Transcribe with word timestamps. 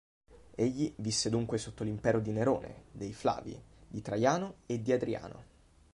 Egli 0.55 0.91
visse 0.97 1.29
dunque 1.29 1.59
sotto 1.59 1.83
l'impero 1.83 2.19
di 2.19 2.31
Nerone, 2.31 2.85
dei 2.91 3.13
Flavi, 3.13 3.55
di 3.87 4.01
Traiano 4.01 4.55
e 4.65 4.81
di 4.81 4.91
Adriano. 4.93 5.43